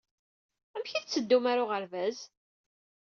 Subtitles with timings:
[0.75, 2.17] Amek ay tetteddum ɣer uɣerbaz?